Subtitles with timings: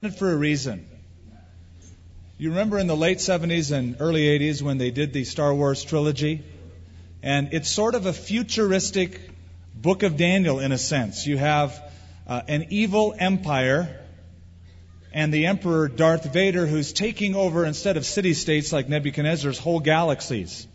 [0.00, 0.86] for a reason.
[2.38, 5.82] You remember in the late 70s and early 80s when they did the Star Wars
[5.82, 6.44] trilogy?
[7.20, 9.20] And it's sort of a futuristic
[9.74, 11.26] book of Daniel in a sense.
[11.26, 11.82] You have
[12.28, 14.04] uh, an evil empire
[15.12, 19.80] and the emperor Darth Vader who's taking over instead of city states like Nebuchadnezzar's whole
[19.80, 20.68] galaxies.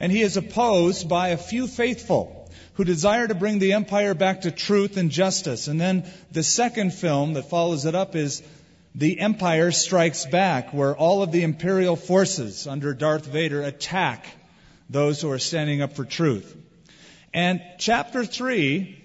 [0.00, 2.43] And he is opposed by a few faithful
[2.74, 5.68] who desire to bring the empire back to truth and justice.
[5.68, 8.42] And then the second film that follows it up is
[8.94, 14.26] The Empire Strikes Back, where all of the imperial forces under Darth Vader attack
[14.90, 16.56] those who are standing up for truth.
[17.32, 19.02] And chapter 3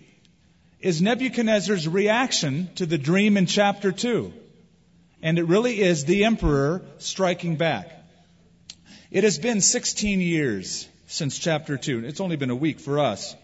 [0.80, 4.34] is Nebuchadnezzar's reaction to the dream in chapter 2.
[5.22, 7.92] And it really is the emperor striking back.
[9.12, 12.06] It has been 16 years since chapter 2.
[12.06, 13.36] It's only been a week for us.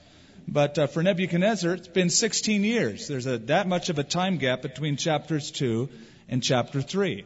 [0.47, 3.07] But uh, for Nebuchadnezzar, it's been 16 years.
[3.07, 5.89] There's a, that much of a time gap between chapters 2
[6.29, 7.25] and chapter 3.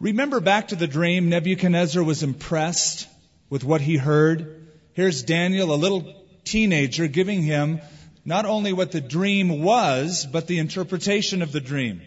[0.00, 3.08] Remember back to the dream, Nebuchadnezzar was impressed
[3.50, 4.68] with what he heard.
[4.92, 7.80] Here's Daniel, a little teenager, giving him
[8.24, 12.00] not only what the dream was, but the interpretation of the dream.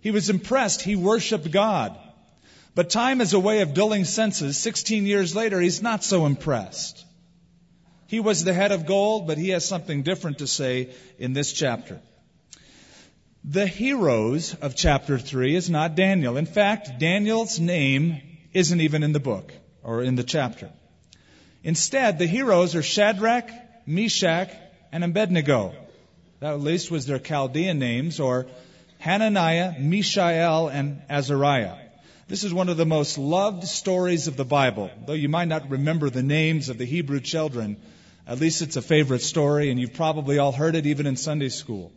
[0.00, 0.80] He was impressed.
[0.80, 1.98] He worshiped God.
[2.74, 4.56] But time is a way of dulling senses.
[4.56, 7.03] 16 years later, he's not so impressed.
[8.14, 11.52] He was the head of gold, but he has something different to say in this
[11.52, 12.00] chapter.
[13.42, 16.36] The heroes of chapter 3 is not Daniel.
[16.36, 18.20] In fact, Daniel's name
[18.52, 20.70] isn't even in the book or in the chapter.
[21.64, 23.50] Instead, the heroes are Shadrach,
[23.84, 24.52] Meshach,
[24.92, 25.74] and Abednego.
[26.38, 28.46] That at least was their Chaldean names, or
[28.98, 31.78] Hananiah, Mishael, and Azariah.
[32.28, 34.88] This is one of the most loved stories of the Bible.
[35.04, 37.76] Though you might not remember the names of the Hebrew children,
[38.26, 41.50] at least it's a favorite story, and you've probably all heard it even in Sunday
[41.50, 41.92] school.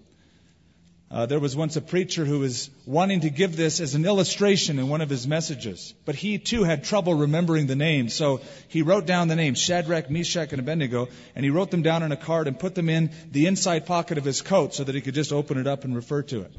[1.09, 4.78] Uh, there was once a preacher who was wanting to give this as an illustration
[4.78, 8.14] in one of his messages, but he too had trouble remembering the names.
[8.14, 12.03] So he wrote down the names Shadrach, Meshach, and Abednego, and he wrote them down
[12.03, 14.96] on a card and put them in the inside pocket of his coat so that
[14.96, 16.53] he could just open it up and refer to it.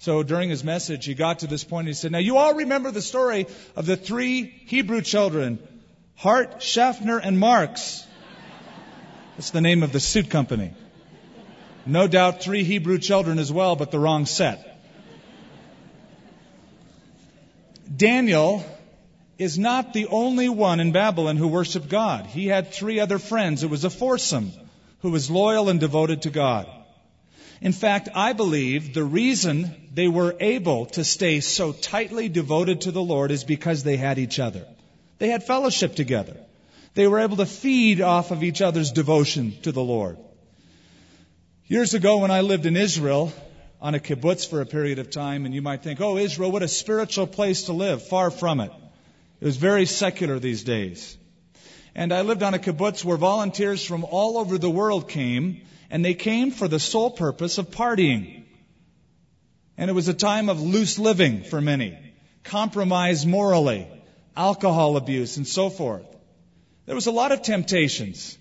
[0.00, 1.64] So during his message, he got to this.
[1.64, 5.58] And he said, "Now you all remember the story of the three Hebrew children,
[6.16, 8.04] Hart, Schaffner, and Marx."
[9.36, 10.72] That's the name of the suit company.
[11.86, 14.70] No doubt three Hebrew children as well, but the wrong set.
[17.94, 18.64] Daniel
[19.38, 22.26] is not the only one in Babylon who worshiped God.
[22.26, 23.62] He had three other friends.
[23.62, 24.52] It was a foursome
[25.00, 26.68] who was loyal and devoted to God.
[27.60, 32.92] In fact, I believe the reason they were able to stay so tightly devoted to
[32.92, 34.66] the Lord is because they had each other.
[35.18, 36.36] They had fellowship together.
[36.94, 40.16] They were able to feed off of each other's devotion to the Lord.
[41.66, 43.32] Years ago, when I lived in Israel
[43.80, 46.62] on a kibbutz for a period of time, and you might think, oh, Israel, what
[46.62, 48.06] a spiritual place to live.
[48.06, 48.70] Far from it.
[49.40, 51.16] It was very secular these days.
[51.94, 56.04] And I lived on a kibbutz where volunteers from all over the world came and
[56.04, 58.44] they came for the sole purpose of partying.
[59.76, 61.98] And it was a time of loose living for many,
[62.42, 63.86] compromise morally,
[64.36, 66.13] alcohol abuse, and so forth.
[66.86, 68.36] There was a lot of temptations,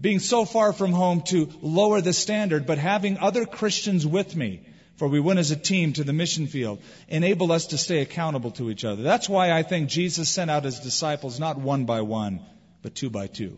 [0.00, 4.60] being so far from home to lower the standard, but having other Christians with me,
[4.96, 8.50] for we went as a team to the mission field, enable us to stay accountable
[8.52, 9.02] to each other.
[9.02, 12.40] That's why I think Jesus sent out his disciples not one by one,
[12.82, 13.56] but two by two.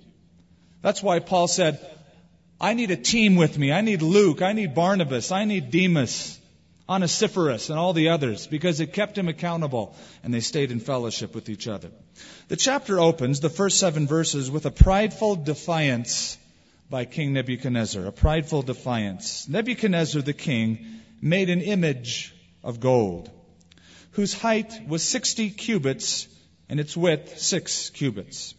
[0.82, 1.80] That's why Paul said,
[2.60, 3.72] I need a team with me.
[3.72, 4.40] I need Luke.
[4.40, 5.32] I need Barnabas.
[5.32, 6.38] I need Demas,
[6.88, 11.34] Onesiphorus, and all the others because it kept him accountable and they stayed in fellowship
[11.34, 11.90] with each other.
[12.48, 16.36] The chapter opens, the first seven verses, with a prideful defiance
[16.90, 18.06] by King Nebuchadnezzar.
[18.06, 19.48] A prideful defiance.
[19.48, 23.30] Nebuchadnezzar the king made an image of gold
[24.12, 26.28] whose height was 60 cubits
[26.68, 28.54] and its width 6 cubits.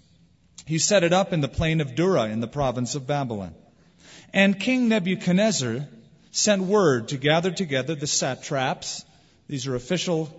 [0.66, 3.54] He set it up in the plain of Dura in the province of Babylon.
[4.34, 5.88] And King Nebuchadnezzar
[6.34, 9.06] sent word to gather together the satraps,
[9.48, 10.30] these are official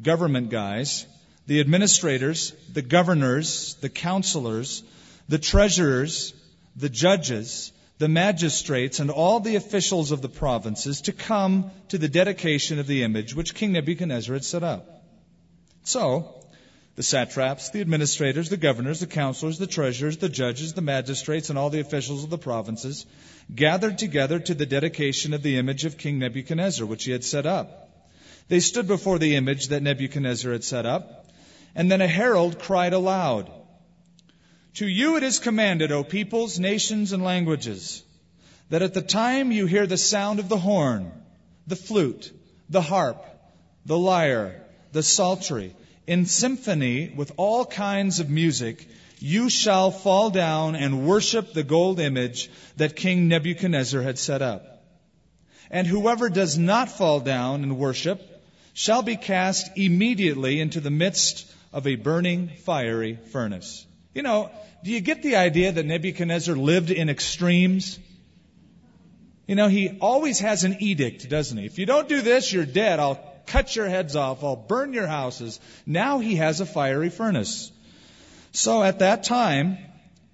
[0.00, 1.04] government guys,
[1.48, 4.84] the administrators, the governors, the counselors,
[5.28, 6.32] the treasurers,
[6.76, 12.08] the judges, the magistrates, and all the officials of the provinces to come to the
[12.08, 15.02] dedication of the image which King Nebuchadnezzar had set up.
[15.82, 16.41] So,
[16.94, 21.58] the satraps, the administrators, the governors, the counselors, the treasurers, the judges, the magistrates, and
[21.58, 23.06] all the officials of the provinces
[23.54, 27.46] gathered together to the dedication of the image of King Nebuchadnezzar, which he had set
[27.46, 27.88] up.
[28.48, 31.30] They stood before the image that Nebuchadnezzar had set up,
[31.74, 33.50] and then a herald cried aloud,
[34.74, 38.02] To you it is commanded, O peoples, nations, and languages,
[38.68, 41.10] that at the time you hear the sound of the horn,
[41.66, 42.30] the flute,
[42.68, 43.24] the harp,
[43.86, 44.62] the lyre,
[44.92, 45.74] the psaltery,
[46.06, 48.88] in symphony with all kinds of music,
[49.18, 54.84] you shall fall down and worship the gold image that King Nebuchadnezzar had set up.
[55.70, 58.20] And whoever does not fall down and worship
[58.74, 63.86] shall be cast immediately into the midst of a burning fiery furnace.
[64.12, 64.50] You know,
[64.84, 67.98] do you get the idea that Nebuchadnezzar lived in extremes?
[69.46, 71.64] You know, he always has an edict, doesn't he?
[71.64, 72.98] If you don't do this, you're dead.
[72.98, 74.44] I'll cut your heads off.
[74.44, 75.60] I'll burn your houses.
[75.86, 77.70] Now he has a fiery furnace.
[78.52, 79.78] So at that time,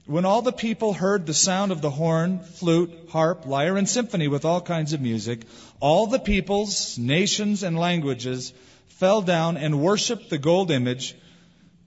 [0.07, 4.27] when all the people heard the sound of the horn, flute, harp, lyre, and symphony
[4.27, 5.43] with all kinds of music,
[5.81, 8.53] all the peoples, nations, and languages
[8.89, 11.15] fell down and worshiped the gold image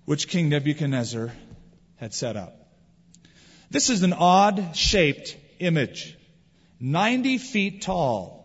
[0.06, 1.32] which King Nebuchadnezzar
[1.98, 2.56] had set up.
[3.70, 6.18] This is an odd shaped image,
[6.80, 8.41] 90 feet tall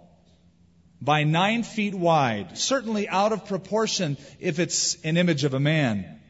[1.06, 6.20] by 9 feet wide, certainly out of proportion if it's an image of a man.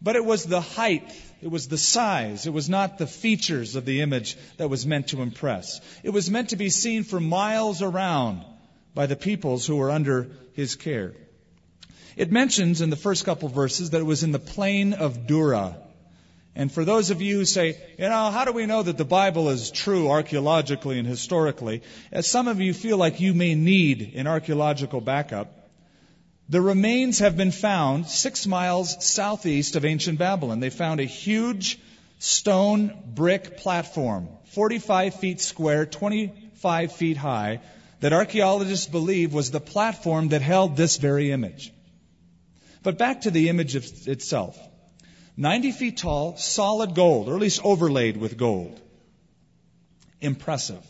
[0.00, 1.10] But it was the height
[1.42, 2.46] it was the size.
[2.46, 5.80] It was not the features of the image that was meant to impress.
[6.02, 8.44] It was meant to be seen for miles around
[8.94, 11.12] by the peoples who were under his care.
[12.16, 15.76] It mentions in the first couple verses that it was in the plain of Dura.
[16.56, 19.04] And for those of you who say, you know, how do we know that the
[19.04, 21.82] Bible is true archaeologically and historically?
[22.10, 25.68] As some of you feel like you may need an archaeological backup,
[26.48, 30.60] the remains have been found six miles southeast of ancient Babylon.
[30.60, 31.78] They found a huge
[32.20, 37.60] stone brick platform, 45 feet square, 25 feet high,
[38.00, 41.70] that archaeologists believe was the platform that held this very image.
[42.82, 44.58] But back to the image itself
[45.36, 48.80] 90 feet tall, solid gold, or at least overlaid with gold.
[50.20, 50.84] Impressive.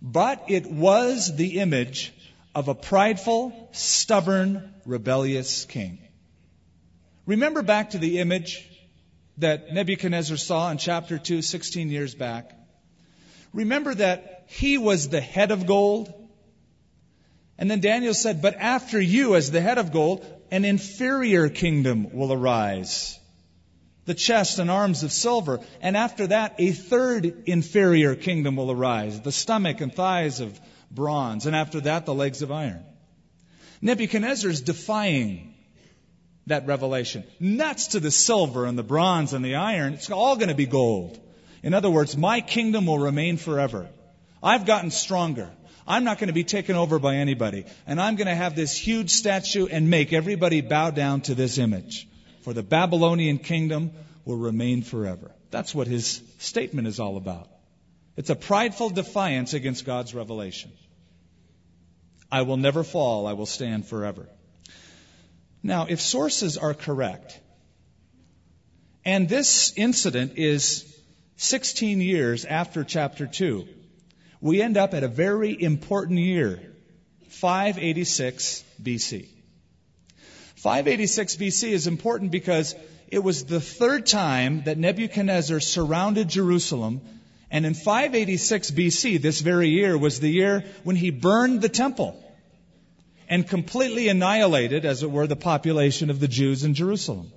[0.00, 2.12] But it was the image
[2.54, 5.98] of a prideful, stubborn, rebellious king.
[7.24, 8.68] Remember back to the image
[9.38, 12.52] that Nebuchadnezzar saw in chapter 2, 16 years back.
[13.54, 16.12] Remember that he was the head of gold.
[17.56, 22.12] And then Daniel said, But after you, as the head of gold, an inferior kingdom
[22.12, 23.18] will arise.
[24.04, 25.60] The chest and arms of silver.
[25.80, 29.20] And after that, a third inferior kingdom will arise.
[29.20, 30.60] The stomach and thighs of
[30.90, 32.84] bronze, and after that, the legs of iron.
[33.80, 35.54] Nebuchadnezzar is defying
[36.46, 37.24] that revelation.
[37.40, 39.94] Nuts to the silver and the bronze and the iron.
[39.94, 41.18] It's all going to be gold.
[41.62, 43.88] In other words, my kingdom will remain forever.
[44.42, 45.50] I've gotten stronger.
[45.86, 47.64] I'm not going to be taken over by anybody.
[47.86, 51.58] And I'm going to have this huge statue and make everybody bow down to this
[51.58, 52.08] image.
[52.42, 53.92] For the Babylonian kingdom
[54.24, 55.30] will remain forever.
[55.50, 57.48] That's what his statement is all about.
[58.16, 60.70] It's a prideful defiance against God's revelation.
[62.30, 64.28] I will never fall, I will stand forever.
[65.62, 67.38] Now, if sources are correct,
[69.04, 70.84] and this incident is
[71.36, 73.68] 16 years after chapter 2,
[74.40, 76.60] we end up at a very important year,
[77.28, 79.28] 586 BC.
[80.62, 82.76] 586 BC is important because
[83.08, 87.00] it was the third time that Nebuchadnezzar surrounded Jerusalem
[87.50, 92.16] and in 586 BC, this very year, was the year when he burned the temple
[93.28, 97.32] and completely annihilated, as it were, the population of the Jews in Jerusalem.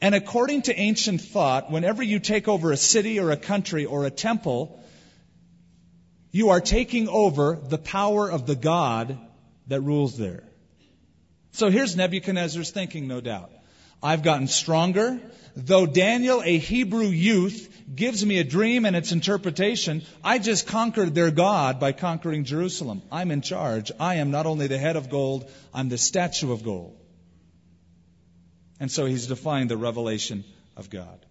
[0.00, 4.06] And according to ancient thought, whenever you take over a city or a country or
[4.06, 4.80] a temple,
[6.30, 9.18] you are taking over the power of the God
[9.66, 10.44] that rules there.
[11.54, 13.52] So here's Nebuchadnezzar's thinking, no doubt.
[14.02, 15.20] I've gotten stronger.
[15.54, 21.14] Though Daniel, a Hebrew youth, gives me a dream and its interpretation, I just conquered
[21.14, 23.02] their God by conquering Jerusalem.
[23.12, 23.92] I'm in charge.
[24.00, 26.98] I am not only the head of gold, I'm the statue of gold.
[28.80, 30.42] And so he's defying the revelation
[30.76, 31.24] of God.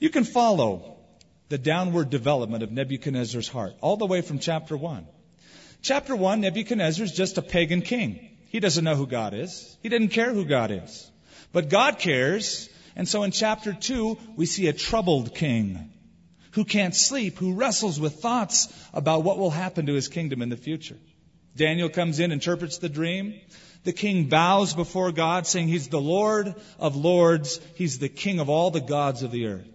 [0.00, 0.96] You can follow
[1.48, 5.06] the downward development of Nebuchadnezzar's heart all the way from chapter 1.
[5.80, 8.29] Chapter 1, Nebuchadnezzar is just a pagan king.
[8.50, 9.78] He doesn't know who God is.
[9.80, 11.08] He didn't care who God is.
[11.52, 12.68] But God cares.
[12.96, 15.92] And so in chapter 2, we see a troubled king
[16.52, 20.48] who can't sleep, who wrestles with thoughts about what will happen to his kingdom in
[20.48, 20.98] the future.
[21.54, 23.40] Daniel comes in, interprets the dream.
[23.84, 27.60] The king bows before God, saying he's the Lord of lords.
[27.76, 29.68] He's the king of all the gods of the earth.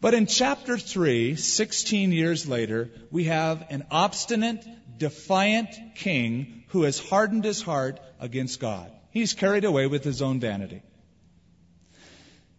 [0.00, 4.64] But in chapter 3, 16 years later, we have an obstinate,
[4.98, 8.90] defiant king who has hardened his heart against God.
[9.10, 10.82] He's carried away with his own vanity.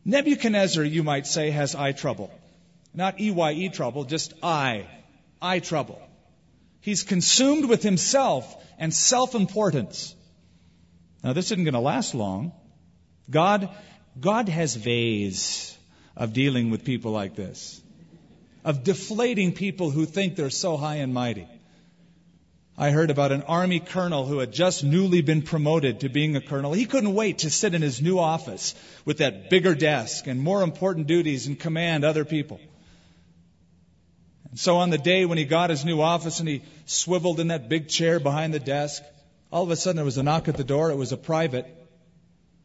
[0.05, 2.31] Nebuchadnezzar, you might say, has eye trouble.
[2.93, 4.87] Not EYE trouble, just eye.
[5.41, 6.01] Eye trouble.
[6.81, 10.13] He's consumed with himself and self importance.
[11.23, 12.51] Now, this isn't going to last long.
[13.29, 13.69] God,
[14.19, 15.75] God has ways
[16.15, 17.81] of dealing with people like this,
[18.65, 21.47] of deflating people who think they're so high and mighty.
[22.75, 26.41] I heard about an army colonel who had just newly been promoted to being a
[26.41, 26.73] colonel.
[26.73, 28.73] He couldn't wait to sit in his new office
[29.05, 32.59] with that bigger desk and more important duties and command other people.
[34.49, 37.49] And so on the day when he got his new office and he swiveled in
[37.49, 39.03] that big chair behind the desk,
[39.51, 40.89] all of a sudden there was a knock at the door.
[40.89, 41.67] It was a private.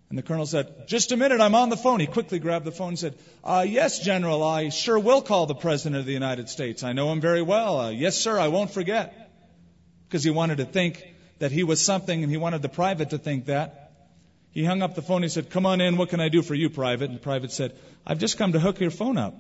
[0.09, 2.00] And the colonel said, Just a minute, I'm on the phone.
[2.00, 5.55] He quickly grabbed the phone and said, uh, Yes, General, I sure will call the
[5.55, 6.83] President of the United States.
[6.83, 7.79] I know him very well.
[7.79, 9.28] Uh, yes, sir, I won't forget
[10.09, 11.05] because he wanted to think
[11.38, 13.93] that he was something and he wanted the private to think that.
[14.50, 15.23] He hung up the phone.
[15.23, 15.99] He said, Come on in.
[15.99, 17.11] What can I do for you, private?
[17.11, 19.35] And the private said, I've just come to hook your phone up.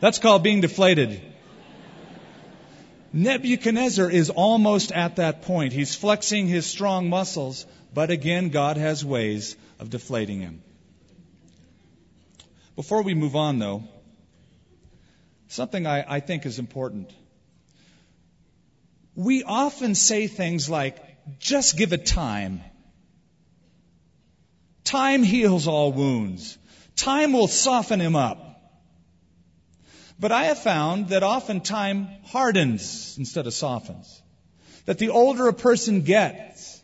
[0.00, 1.22] That's called being deflated.
[3.12, 5.72] Nebuchadnezzar is almost at that point.
[5.72, 10.62] He's flexing his strong muscles, but again, God has ways of deflating him.
[12.76, 13.84] Before we move on, though,
[15.48, 17.10] something I, I think is important
[19.18, 20.96] we often say things like,
[21.40, 22.60] just give it time.
[24.84, 26.56] Time heals all wounds.
[26.94, 28.38] Time will soften him up.
[30.20, 34.22] But I have found that often time hardens instead of softens.
[34.84, 36.80] That the older a person gets,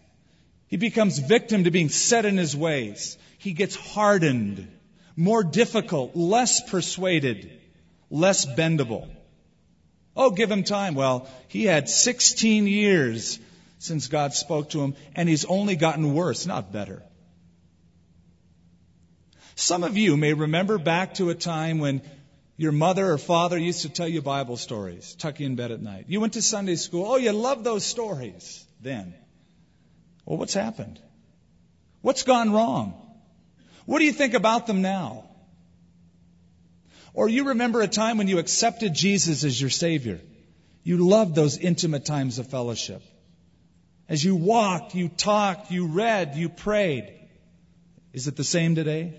[0.67, 3.17] he becomes victim to being set in his ways.
[3.39, 4.67] He gets hardened,
[5.15, 7.61] more difficult, less persuaded,
[8.11, 9.09] less bendable.
[10.17, 10.95] Oh, give him time.
[10.95, 13.39] Well, he had 16 years
[13.79, 17.03] since God spoke to him, and he's only gotten worse, not better.
[19.57, 22.03] Some of you may remember back to a time when
[22.57, 25.83] your mother or father used to tell you Bible stories, tuck you in bed at
[25.83, 26.07] night.
[26.09, 27.07] You went to Sunday school.
[27.07, 29.15] Oh, you loved those stories then.
[30.25, 31.01] Well, what's happened?
[32.01, 32.95] What's gone wrong?
[33.87, 35.25] What do you think about them now?
[37.15, 40.21] Or you remember a time when you accepted Jesus as your Savior.
[40.83, 43.03] You loved those intimate times of fellowship.
[44.09, 47.11] As you walked, you talked, you read, you prayed.
[48.13, 49.15] Is it the same today?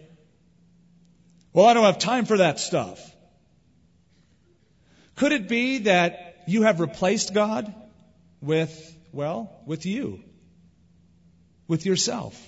[1.53, 2.99] Well, I don't have time for that stuff.
[5.15, 7.73] Could it be that you have replaced God
[8.41, 10.21] with, well, with you?
[11.67, 12.39] With yourself?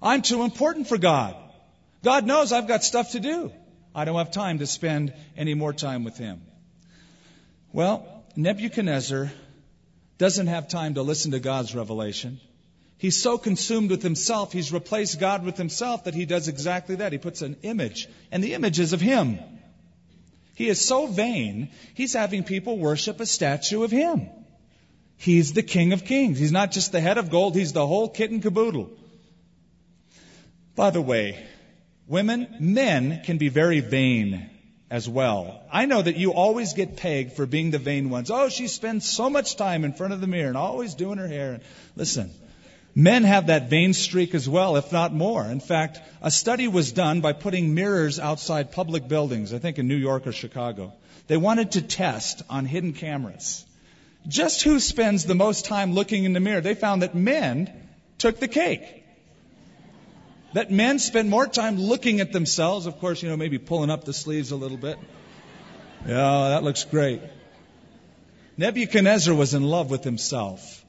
[0.00, 1.36] I'm too important for God.
[2.02, 3.52] God knows I've got stuff to do.
[3.94, 6.40] I don't have time to spend any more time with him.
[7.72, 9.30] Well, Nebuchadnezzar
[10.18, 12.40] doesn't have time to listen to God's revelation.
[12.98, 17.12] He's so consumed with himself, he's replaced God with himself that he does exactly that.
[17.12, 19.38] He puts an image, and the image is of him.
[20.54, 24.28] He is so vain, he's having people worship a statue of him.
[25.16, 26.38] He's the King of Kings.
[26.38, 28.90] He's not just the head of gold, he's the whole kit and caboodle.
[30.74, 31.44] By the way,
[32.06, 34.50] Women, men can be very vain
[34.90, 35.62] as well.
[35.72, 38.30] I know that you always get pegged for being the vain ones.
[38.30, 41.28] Oh, she spends so much time in front of the mirror and always doing her
[41.28, 41.60] hair.
[41.96, 42.30] Listen,
[42.94, 45.44] men have that vain streak as well, if not more.
[45.44, 49.88] In fact, a study was done by putting mirrors outside public buildings, I think in
[49.88, 50.92] New York or Chicago.
[51.28, 53.64] They wanted to test on hidden cameras
[54.26, 56.60] just who spends the most time looking in the mirror.
[56.60, 57.72] They found that men
[58.18, 59.01] took the cake
[60.54, 64.04] that men spend more time looking at themselves, of course, you know, maybe pulling up
[64.04, 64.98] the sleeves a little bit.
[66.06, 67.22] Yeah, that looks great.
[68.56, 70.84] Nebuchadnezzar was in love with himself.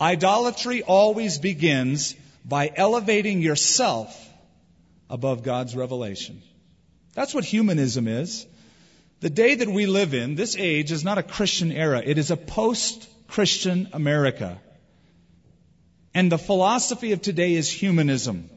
[0.00, 4.18] Idolatry always begins by elevating yourself
[5.10, 6.42] above God's revelation.
[7.14, 8.46] That's what humanism is.
[9.20, 12.02] The day that we live in, this age, is not a Christian era.
[12.04, 14.60] It is a post-Christian America.
[16.12, 18.50] And the philosophy of today is humanism.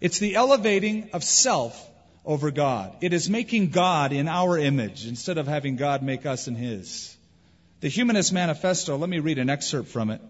[0.00, 1.90] It's the elevating of self
[2.24, 2.96] over God.
[3.00, 7.16] It is making God in our image instead of having God make us in His.
[7.80, 10.20] The Humanist Manifesto, let me read an excerpt from it.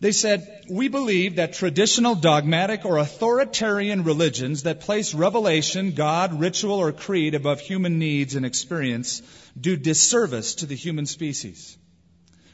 [0.00, 6.76] They said, We believe that traditional dogmatic or authoritarian religions that place revelation, God, ritual,
[6.76, 9.20] or creed above human needs and experience
[9.60, 11.76] do disservice to the human species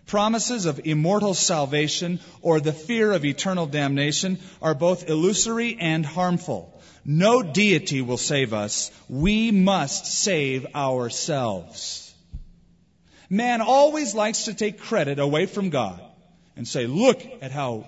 [0.06, 6.72] promises of immortal salvation or the fear of eternal damnation are both illusory and harmful.
[7.04, 8.90] No deity will save us.
[9.08, 12.14] We must save ourselves.
[13.28, 16.00] Man always likes to take credit away from God
[16.56, 17.86] and say, look at how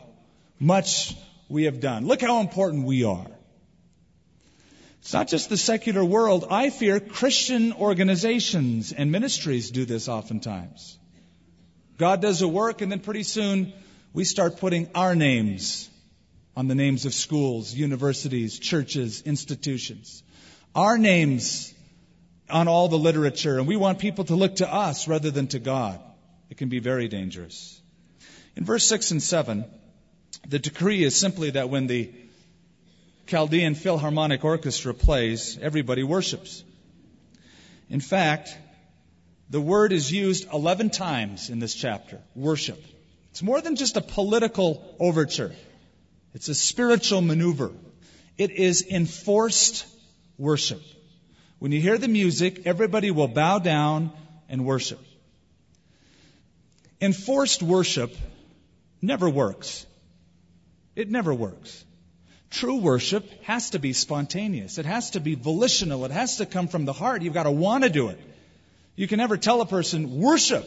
[0.58, 1.16] much
[1.48, 2.06] we have done.
[2.06, 3.26] Look how important we are.
[5.00, 6.46] It's not just the secular world.
[6.50, 10.98] I fear Christian organizations and ministries do this oftentimes.
[11.98, 13.72] God does a work, and then pretty soon
[14.12, 15.90] we start putting our names
[16.56, 20.22] on the names of schools, universities, churches, institutions.
[20.74, 21.74] Our names
[22.48, 25.58] on all the literature, and we want people to look to us rather than to
[25.58, 26.00] God.
[26.50, 27.80] It can be very dangerous.
[28.56, 29.64] In verse 6 and 7,
[30.48, 32.12] the decree is simply that when the
[33.26, 36.62] Chaldean Philharmonic Orchestra plays, everybody worships.
[37.90, 38.56] In fact,
[39.50, 42.82] the word is used 11 times in this chapter worship.
[43.30, 45.54] It's more than just a political overture,
[46.34, 47.72] it's a spiritual maneuver.
[48.36, 49.84] It is enforced
[50.36, 50.80] worship.
[51.58, 54.12] When you hear the music, everybody will bow down
[54.48, 55.00] and worship.
[57.00, 58.16] Enforced worship
[59.02, 59.86] never works.
[60.94, 61.84] It never works.
[62.50, 64.78] True worship has to be spontaneous.
[64.78, 66.04] It has to be volitional.
[66.04, 67.22] It has to come from the heart.
[67.22, 68.20] You've got to want to do it.
[68.98, 70.66] You can never tell a person, worship.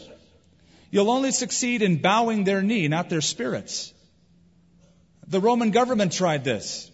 [0.90, 3.92] You'll only succeed in bowing their knee, not their spirits.
[5.28, 6.90] The Roman government tried this.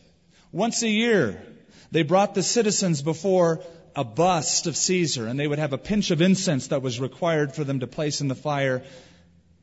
[0.52, 1.40] Once a year,
[1.92, 3.62] they brought the citizens before
[3.96, 7.54] a bust of Caesar, and they would have a pinch of incense that was required
[7.54, 8.84] for them to place in the fire,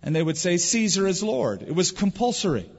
[0.00, 1.62] and they would say, Caesar is Lord.
[1.62, 2.71] It was compulsory.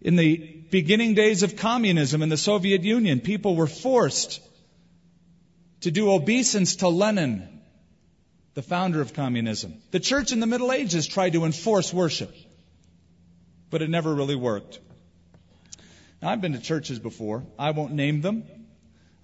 [0.00, 0.38] In the
[0.70, 4.40] beginning days of communism in the Soviet Union, people were forced
[5.82, 7.60] to do obeisance to Lenin,
[8.54, 9.74] the founder of communism.
[9.90, 12.34] The church in the Middle Ages tried to enforce worship,
[13.70, 14.80] but it never really worked.
[16.20, 17.44] Now, I've been to churches before.
[17.58, 18.44] I won't name them.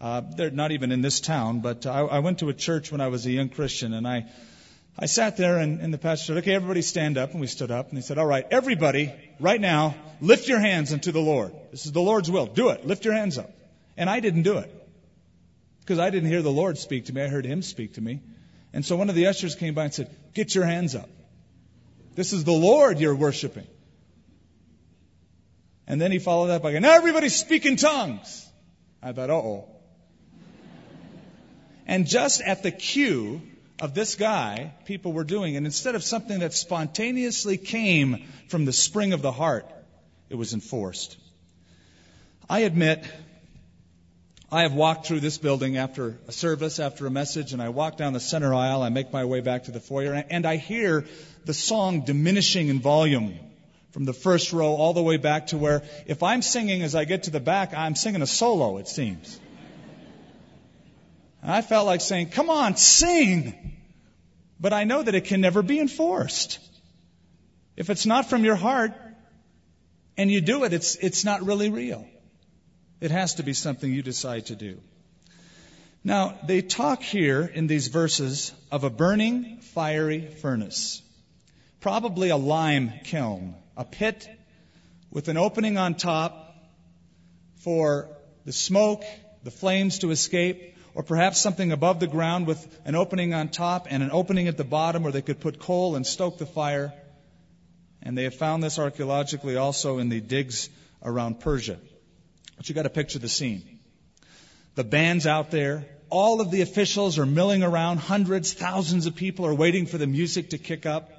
[0.01, 3.01] Uh, they're not even in this town, but I, I went to a church when
[3.01, 4.27] I was a young Christian, and I
[4.97, 7.33] I sat there and, and the pastor said, okay, everybody stand up.
[7.33, 10.93] And we stood up and he said, all right, everybody, right now, lift your hands
[10.93, 11.53] unto the Lord.
[11.73, 12.47] This is the Lord's will.
[12.47, 12.87] Do it.
[12.87, 13.51] Lift your hands up.
[13.97, 14.84] And I didn't do it.
[15.85, 17.23] Because I didn't hear the Lord speak to me.
[17.23, 18.21] I heard him speak to me.
[18.73, 21.09] And so one of the ushers came by and said, get your hands up.
[22.15, 23.67] This is the Lord you're worshiping.
[25.87, 28.49] And then he followed up by going, now everybody speak in tongues.
[29.03, 29.69] I thought, uh oh.
[31.87, 33.43] And just at the cue,
[33.81, 35.57] of this guy, people were doing.
[35.57, 39.67] And instead of something that spontaneously came from the spring of the heart,
[40.29, 41.17] it was enforced.
[42.49, 43.05] I admit,
[44.55, 47.97] I have walked through this building after a service, after a message, and I walk
[47.97, 48.85] down the center aisle.
[48.85, 51.07] I make my way back to the foyer, and I hear
[51.45, 53.37] the song diminishing in volume
[53.91, 57.05] from the first row all the way back to where, if I'm singing as I
[57.05, 59.41] get to the back, I'm singing a solo, it seems.
[61.43, 63.77] And I felt like saying, come on, sing.
[64.61, 66.61] But I know that it can never be enforced.
[67.77, 68.93] If it's not from your heart
[70.17, 72.07] and you do it, it's, it's not really real.
[73.01, 74.81] It has to be something you decide to do.
[76.03, 81.01] Now, they talk here in these verses of a burning, fiery furnace.
[81.81, 84.29] Probably a lime kiln, a pit
[85.11, 86.55] with an opening on top
[87.57, 88.09] for
[88.45, 89.05] the smoke,
[89.43, 93.87] the flames to escape, or perhaps something above the ground with an opening on top
[93.89, 96.93] and an opening at the bottom where they could put coal and stoke the fire.
[98.03, 100.69] And they have found this archaeologically also in the digs
[101.03, 101.79] around Persia.
[102.65, 103.79] But you got to picture the scene.
[104.75, 105.85] The band's out there.
[106.09, 107.99] All of the officials are milling around.
[107.99, 111.11] Hundreds, thousands of people are waiting for the music to kick up.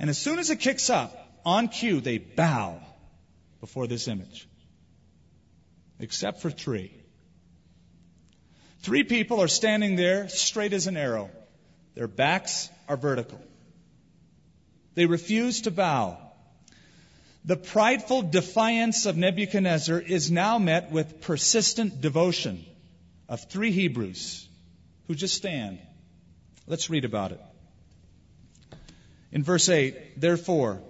[0.00, 2.80] And as soon as it kicks up, on cue, they bow
[3.60, 4.48] before this image.
[6.00, 6.92] Except for three.
[8.80, 11.30] Three people are standing there straight as an arrow.
[11.94, 13.40] Their backs are vertical.
[14.96, 16.18] They refuse to bow.
[17.46, 22.64] The prideful defiance of Nebuchadnezzar is now met with persistent devotion
[23.28, 24.48] of three Hebrews
[25.06, 25.78] who just stand.
[26.66, 27.40] Let's read about it.
[29.30, 30.82] In verse 8, therefore,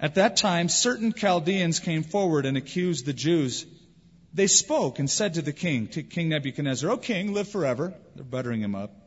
[0.00, 3.64] at that time certain Chaldeans came forward and accused the Jews
[4.34, 7.94] they spoke and said to the king, to King Nebuchadnezzar, O king, live forever.
[8.14, 9.05] They're buttering him up.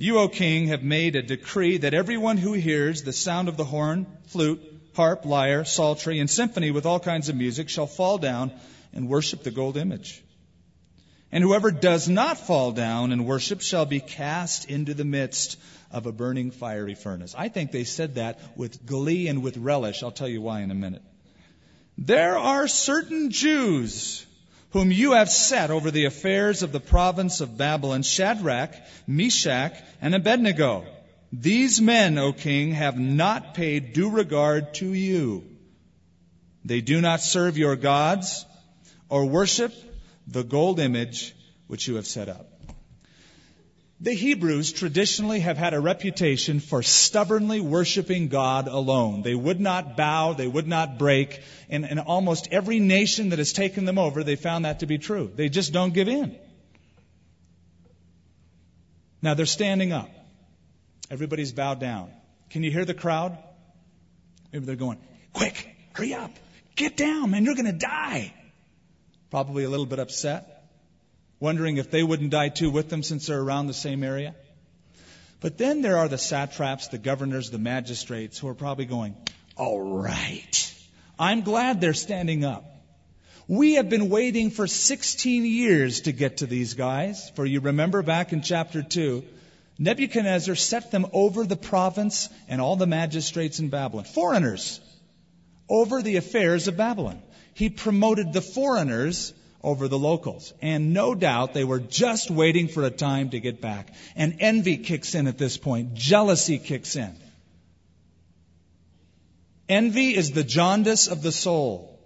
[0.00, 3.64] You, O king, have made a decree that everyone who hears the sound of the
[3.64, 4.62] horn, flute,
[4.94, 8.52] harp, lyre, psaltery, and symphony with all kinds of music shall fall down
[8.92, 10.22] and worship the gold image.
[11.32, 15.58] And whoever does not fall down and worship shall be cast into the midst
[15.90, 17.34] of a burning fiery furnace.
[17.36, 20.04] I think they said that with glee and with relish.
[20.04, 21.02] I'll tell you why in a minute.
[21.96, 24.24] There are certain Jews
[24.70, 28.74] whom you have set over the affairs of the province of Babylon, Shadrach,
[29.06, 30.84] Meshach, and Abednego.
[31.32, 35.44] These men, O king, have not paid due regard to you.
[36.64, 38.44] They do not serve your gods
[39.08, 39.72] or worship
[40.26, 41.34] the gold image
[41.66, 42.57] which you have set up.
[44.00, 49.22] The Hebrews traditionally have had a reputation for stubbornly worshiping God alone.
[49.22, 53.52] They would not bow, they would not break, and in almost every nation that has
[53.52, 55.32] taken them over, they found that to be true.
[55.34, 56.38] They just don't give in.
[59.20, 60.08] Now they're standing up.
[61.10, 62.12] Everybody's bowed down.
[62.50, 63.36] Can you hear the crowd?
[64.52, 64.98] Maybe they're going,
[65.32, 66.30] quick, hurry up,
[66.76, 68.32] get down, man, you're going to die.
[69.30, 70.57] Probably a little bit upset
[71.40, 74.34] wondering if they wouldn't die too with them since they're around the same area.
[75.40, 79.16] But then there are the satraps, the governors, the magistrates who are probably going,
[79.56, 80.74] all right.
[81.18, 82.64] I'm glad they're standing up.
[83.46, 87.30] We have been waiting for 16 years to get to these guys.
[87.30, 89.24] For you remember back in chapter 2,
[89.78, 94.80] Nebuchadnezzar set them over the province and all the magistrates in Babylon, foreigners,
[95.68, 97.22] over the affairs of Babylon.
[97.54, 100.52] He promoted the foreigners over the locals.
[100.62, 103.92] And no doubt they were just waiting for a time to get back.
[104.16, 105.94] And envy kicks in at this point.
[105.94, 107.16] Jealousy kicks in.
[109.68, 111.98] Envy is the jaundice of the soul.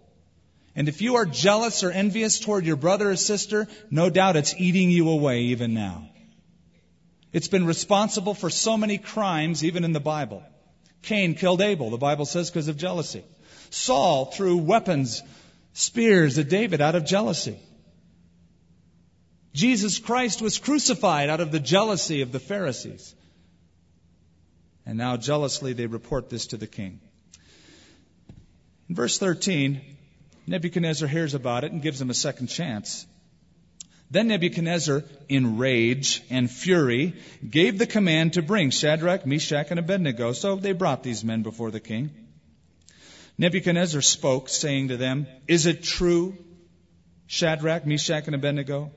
[0.75, 4.55] And if you are jealous or envious toward your brother or sister, no doubt it's
[4.57, 6.09] eating you away even now.
[7.33, 10.43] It's been responsible for so many crimes, even in the Bible.
[11.03, 13.25] Cain killed Abel, the Bible says, because of jealousy.
[13.71, 15.23] Saul threw weapons
[15.73, 17.59] spears at David out of jealousy.
[19.55, 23.15] Jesus Christ was crucified out of the jealousy of the Pharisees.
[24.87, 27.01] And now jealously they report this to the king.
[28.89, 29.81] In verse 13,
[30.47, 33.07] Nebuchadnezzar hears about it and gives him a second chance.
[34.11, 37.15] Then Nebuchadnezzar, in rage and fury,
[37.49, 40.33] gave the command to bring Shadrach, Meshach, and Abednego.
[40.33, 42.11] So they brought these men before the king.
[43.39, 46.37] Nebuchadnezzar spoke, saying to them, Is it true,
[47.27, 48.91] Shadrach, Meshach, and Abednego,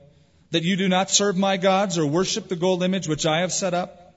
[0.50, 3.52] that you do not serve my gods or worship the gold image which I have
[3.52, 4.14] set up?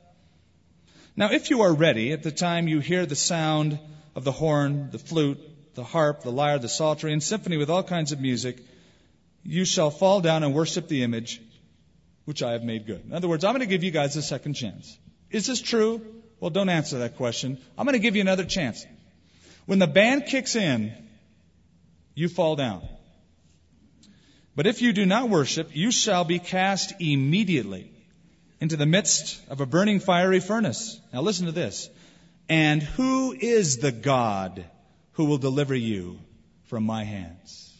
[1.15, 3.79] Now, if you are ready at the time you hear the sound
[4.15, 5.39] of the horn, the flute,
[5.75, 8.57] the harp, the lyre, the psaltery, and symphony with all kinds of music,
[9.43, 11.41] you shall fall down and worship the image
[12.25, 13.03] which I have made good.
[13.05, 14.97] In other words, I'm going to give you guys a second chance.
[15.31, 16.01] Is this true?
[16.39, 17.57] Well, don't answer that question.
[17.77, 18.85] I'm going to give you another chance.
[19.69, 20.91] When the band kicks in,
[22.15, 22.81] you fall down.
[24.55, 27.91] But if you do not worship, you shall be cast immediately
[28.59, 30.99] into the midst of a burning fiery furnace.
[31.13, 31.87] Now listen to this.
[32.49, 34.65] And who is the God
[35.11, 36.17] who will deliver you
[36.63, 37.71] from my hands?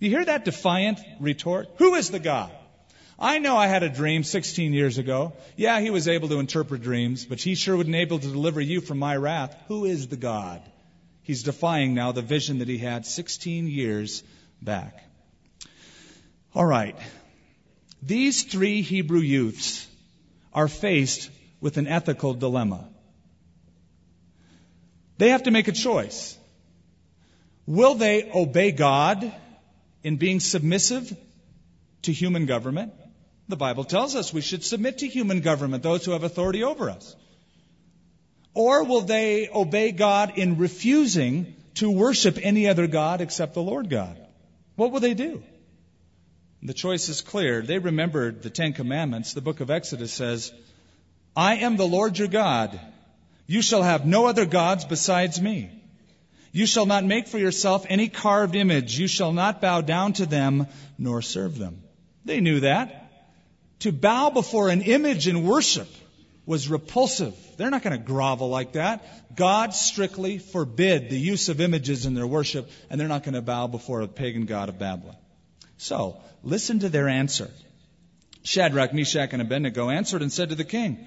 [0.00, 1.68] You hear that defiant retort?
[1.76, 2.50] Who is the God?
[3.24, 5.32] I know I had a dream 16 years ago.
[5.56, 8.82] Yeah, he was able to interpret dreams, but he sure wasn't able to deliver you
[8.82, 9.56] from my wrath.
[9.68, 10.60] Who is the God?
[11.22, 14.22] He's defying now the vision that he had 16 years
[14.60, 15.02] back.
[16.54, 16.98] All right.
[18.02, 19.86] These three Hebrew youths
[20.52, 21.30] are faced
[21.62, 22.86] with an ethical dilemma.
[25.16, 26.36] They have to make a choice.
[27.66, 29.32] Will they obey God
[30.02, 31.16] in being submissive
[32.02, 32.92] to human government?
[33.48, 36.88] The Bible tells us we should submit to human government, those who have authority over
[36.90, 37.14] us.
[38.54, 43.90] Or will they obey God in refusing to worship any other God except the Lord
[43.90, 44.18] God?
[44.76, 45.42] What will they do?
[46.62, 47.60] The choice is clear.
[47.60, 49.34] They remembered the Ten Commandments.
[49.34, 50.52] The book of Exodus says,
[51.36, 52.80] I am the Lord your God.
[53.46, 55.70] You shall have no other gods besides me.
[56.52, 58.98] You shall not make for yourself any carved image.
[58.98, 61.82] You shall not bow down to them nor serve them.
[62.24, 63.03] They knew that.
[63.84, 65.88] To bow before an image in worship
[66.46, 67.34] was repulsive.
[67.58, 69.36] They're not going to grovel like that.
[69.36, 73.42] God strictly forbid the use of images in their worship, and they're not going to
[73.42, 75.18] bow before a pagan god of Babylon.
[75.76, 77.50] So, listen to their answer.
[78.42, 81.06] Shadrach, Meshach, and Abednego answered and said to the king,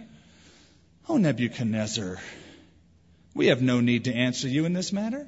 [1.10, 2.20] O Nebuchadnezzar,
[3.34, 5.28] we have no need to answer you in this matter.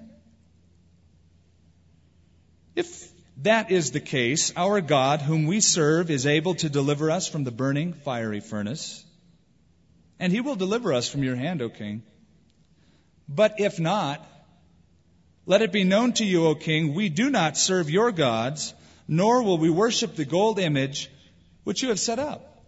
[2.76, 3.10] If
[3.44, 7.44] that is the case, our God, whom we serve, is able to deliver us from
[7.44, 9.06] the burning fiery furnace,
[10.20, 12.04] and he will deliver us from your hand, O king.
[13.28, 14.26] But if not,
[15.46, 18.74] let it be known to you, O king, we do not serve your gods,
[19.08, 21.10] nor will we worship the gold image
[21.64, 22.64] which you have set up.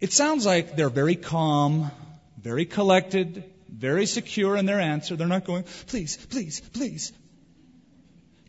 [0.00, 1.90] It sounds like they're very calm,
[2.40, 5.16] very collected, very secure in their answer.
[5.16, 7.12] They're not going, please, please, please,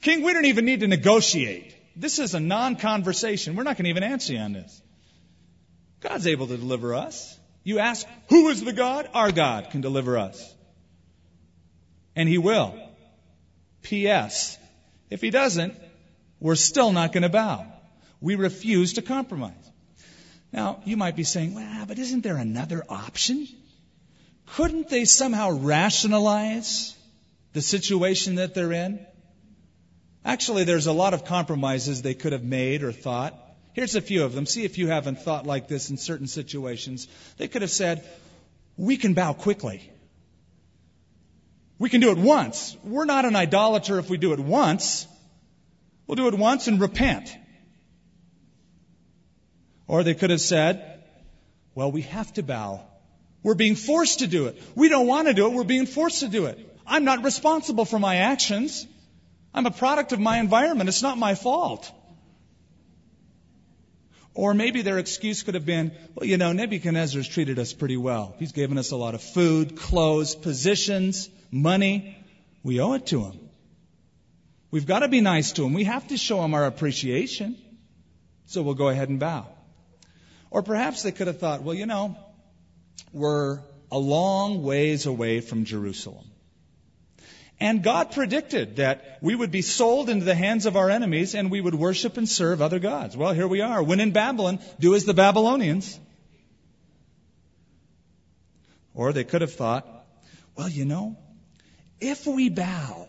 [0.01, 1.75] King, we don't even need to negotiate.
[1.95, 3.55] This is a non conversation.
[3.55, 4.81] We're not going to even answer you on this.
[5.99, 7.37] God's able to deliver us.
[7.63, 9.07] You ask, who is the God?
[9.13, 10.53] Our God can deliver us.
[12.15, 12.73] And He will.
[13.83, 14.57] P.S.
[15.09, 15.75] If He doesn't,
[16.39, 17.65] we're still not going to bow.
[18.19, 19.53] We refuse to compromise.
[20.51, 23.47] Now, you might be saying, well, but isn't there another option?
[24.55, 26.95] Couldn't they somehow rationalize
[27.53, 29.05] the situation that they're in?
[30.23, 33.33] Actually, there's a lot of compromises they could have made or thought.
[33.73, 34.45] Here's a few of them.
[34.45, 37.07] See if you haven't thought like this in certain situations.
[37.37, 38.07] They could have said,
[38.77, 39.89] we can bow quickly.
[41.79, 42.77] We can do it once.
[42.83, 45.07] We're not an idolater if we do it once.
[46.05, 47.35] We'll do it once and repent.
[49.87, 51.03] Or they could have said,
[51.73, 52.81] well, we have to bow.
[53.43, 54.61] We're being forced to do it.
[54.75, 55.53] We don't want to do it.
[55.53, 56.59] We're being forced to do it.
[56.85, 58.85] I'm not responsible for my actions.
[59.53, 60.87] I'm a product of my environment.
[60.89, 61.91] It's not my fault.
[64.33, 68.33] Or maybe their excuse could have been, well, you know, Nebuchadnezzar's treated us pretty well.
[68.39, 72.17] He's given us a lot of food, clothes, positions, money.
[72.63, 73.49] We owe it to him.
[74.71, 75.73] We've got to be nice to him.
[75.73, 77.57] We have to show him our appreciation.
[78.45, 79.47] So we'll go ahead and bow.
[80.49, 82.17] Or perhaps they could have thought, well, you know,
[83.11, 83.59] we're
[83.91, 86.30] a long ways away from Jerusalem.
[87.61, 91.51] And God predicted that we would be sold into the hands of our enemies and
[91.51, 93.15] we would worship and serve other gods.
[93.15, 93.83] Well, here we are.
[93.83, 95.99] When in Babylon, do as the Babylonians.
[98.95, 99.87] Or they could have thought,
[100.57, 101.19] well, you know,
[101.99, 103.07] if we bow,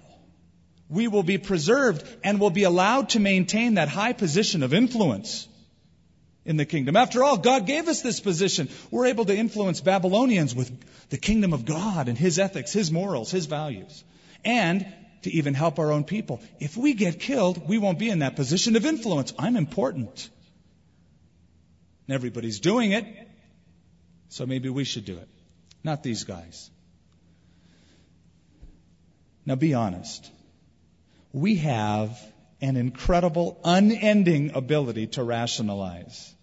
[0.91, 5.49] we will be preserved and will be allowed to maintain that high position of influence
[6.45, 6.95] in the kingdom.
[6.95, 8.69] After all, God gave us this position.
[8.91, 10.71] We're able to influence Babylonians with
[11.09, 14.05] the kingdom of God and His ethics, His morals, His values
[14.45, 14.87] and
[15.23, 16.41] to even help our own people.
[16.59, 19.33] If we get killed, we won't be in that position of influence.
[19.39, 20.29] I'm important.
[22.07, 23.07] And everybody's doing it,
[24.29, 25.29] so maybe we should do it.
[25.85, 26.71] Not these guys.
[29.47, 30.31] Now be honest.
[31.33, 32.19] We have
[32.61, 36.35] an incredible, unending ability to rationalize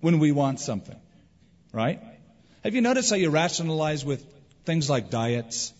[0.00, 1.00] when we want something,
[1.72, 2.00] right?
[2.62, 4.24] Have you noticed how you rationalize with
[4.64, 5.72] things like diets?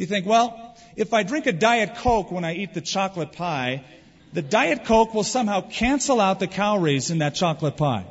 [0.00, 3.84] You think, well, if I drink a Diet Coke when I eat the chocolate pie,
[4.32, 8.06] the Diet Coke will somehow cancel out the calories in that chocolate pie.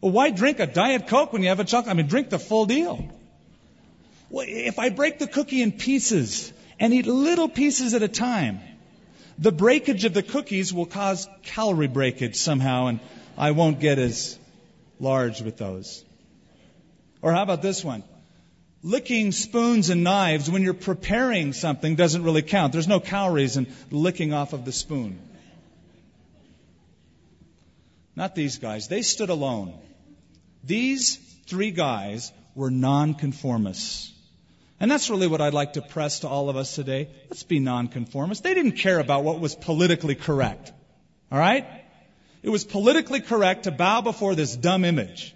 [0.00, 1.90] Well, why drink a Diet Coke when you have a chocolate?
[1.90, 3.06] I mean, drink the full deal.
[4.30, 8.60] Well, if I break the cookie in pieces and eat little pieces at a time,
[9.38, 12.98] the breakage of the cookies will cause calorie breakage somehow, and
[13.36, 14.38] I won't get as
[14.98, 16.02] large with those.
[17.20, 18.04] Or how about this one?
[18.84, 22.72] Licking spoons and knives when you're preparing something doesn't really count.
[22.72, 25.18] There's no calories in licking off of the spoon.
[28.14, 28.86] Not these guys.
[28.86, 29.74] They stood alone.
[30.62, 31.16] These
[31.46, 34.12] three guys were nonconformists.
[34.78, 37.08] And that's really what I'd like to press to all of us today.
[37.30, 38.42] Let's be nonconformists.
[38.42, 40.72] They didn't care about what was politically correct.
[41.32, 41.66] All right?
[42.42, 45.34] It was politically correct to bow before this dumb image.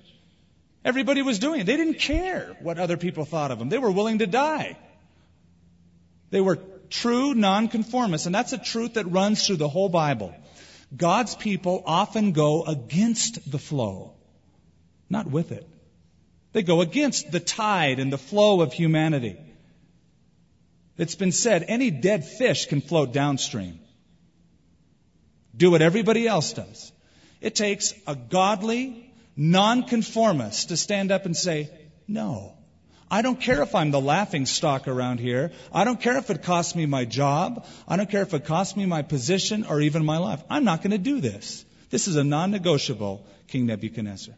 [0.89, 1.65] Everybody was doing it.
[1.65, 3.69] They didn't care what other people thought of them.
[3.69, 4.79] They were willing to die.
[6.31, 10.35] They were true nonconformists, and that's a truth that runs through the whole Bible.
[10.97, 14.15] God's people often go against the flow,
[15.11, 15.69] not with it.
[16.53, 19.37] They go against the tide and the flow of humanity.
[20.97, 23.79] It's been said any dead fish can float downstream.
[25.55, 26.91] Do what everybody else does.
[27.43, 29.08] It takes a godly,
[29.39, 31.71] nonconformists to stand up and say,
[32.07, 32.55] no.
[33.11, 35.53] I don't care if I'm the laughing stock around here.
[35.73, 37.65] I don't care if it costs me my job.
[37.87, 40.43] I don't care if it costs me my position or even my life.
[40.51, 41.65] I'm not going to do this.
[41.89, 44.35] This is a non-negotiable, King Nebuchadnezzar.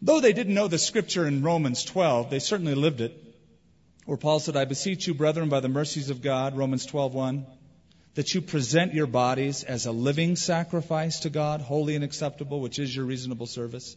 [0.00, 3.20] Though they didn't know the scripture in Romans 12, they certainly lived it.
[4.04, 7.46] Where Paul said, I beseech you, brethren, by the mercies of God, Romans 12:1,
[8.16, 12.78] that you present your bodies as a living sacrifice to God, holy and acceptable, which
[12.78, 13.94] is your reasonable service.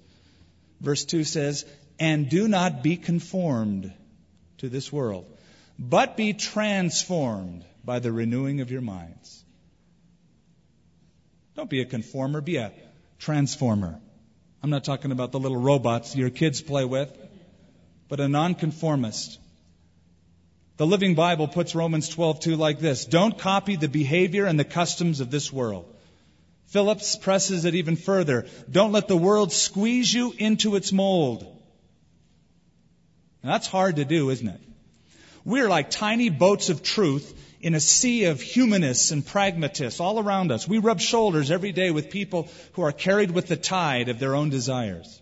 [0.81, 1.65] Verse 2 says,
[1.99, 3.93] And do not be conformed
[4.57, 5.25] to this world,
[5.79, 9.41] but be transformed by the renewing of your minds.
[11.55, 12.73] Don't be a conformer, be a
[13.19, 14.01] transformer.
[14.61, 17.09] I'm not talking about the little robots your kids play with,
[18.09, 19.39] but a nonconformist
[20.79, 25.19] the Living Bible puts Romans 12:2 like this: Don't copy the behavior and the customs
[25.19, 25.93] of this world.
[26.67, 28.47] Phillips presses it even further.
[28.71, 31.43] Don't let the world squeeze you into its mold.
[33.43, 34.61] Now, that's hard to do, isn't it?
[35.43, 37.27] We're like tiny boats of truth
[37.59, 40.65] in a sea of humanists and pragmatists all around us.
[40.65, 44.33] We rub shoulders every day with people who are carried with the tide of their
[44.33, 45.21] own desires.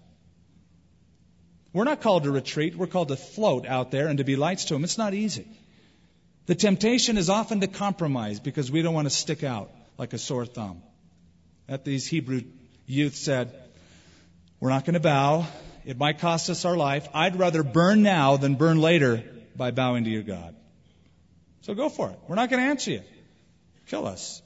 [1.78, 2.76] We're not called to retreat.
[2.76, 4.84] We're called to float out there and to be lights to them.
[4.84, 5.48] It's not easy.
[6.48, 9.70] The temptation is often to compromise because we don't want to stick out.
[9.96, 10.82] like a sore thumb.
[11.68, 12.42] That these Hebrew
[12.88, 13.54] youth said,
[14.60, 15.46] We're not going to bow.
[15.86, 17.08] It might cost us our life.
[17.14, 19.24] I'd rather burn now than burn later
[19.56, 20.56] by bowing to your God.
[21.62, 22.20] So go for it.
[22.28, 23.02] We're not going to answer you.
[23.86, 24.42] Kill us.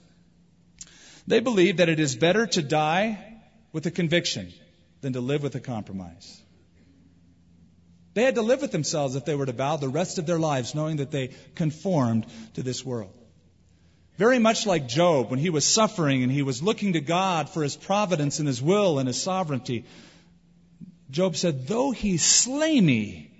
[1.28, 3.40] They believe that it is better to die
[3.72, 4.52] with a conviction
[5.00, 6.41] than to live with a compromise.
[8.14, 10.40] They had to live with themselves if they were to bow the rest of their
[10.40, 13.14] lives knowing that they conformed to this world.
[14.18, 17.64] Very much like Job when he was suffering and he was looking to God for
[17.64, 19.86] his providence and his will and his sovereignty.
[21.10, 23.32] Job said, Though he slay me,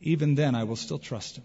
[0.00, 1.44] even then I will still trust him.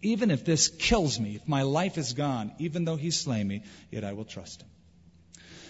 [0.00, 3.62] Even if this kills me, if my life is gone, even though he slay me,
[3.90, 4.68] yet I will trust him.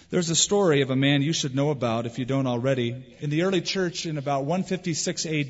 [0.09, 2.95] There's a story of a man you should know about if you don't already.
[3.19, 5.49] In the early church in about 156 AD,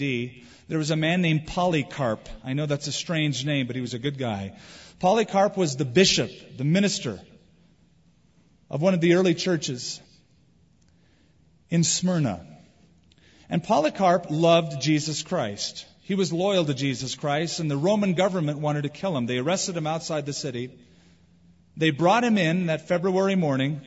[0.68, 2.28] there was a man named Polycarp.
[2.44, 4.58] I know that's a strange name, but he was a good guy.
[5.00, 7.22] Polycarp was the bishop, the minister
[8.70, 10.02] of one of the early churches
[11.70, 12.46] in Smyrna.
[13.50, 15.86] And Polycarp loved Jesus Christ.
[16.02, 19.26] He was loyal to Jesus Christ, and the Roman government wanted to kill him.
[19.26, 20.78] They arrested him outside the city.
[21.78, 23.80] They brought him in that February morning,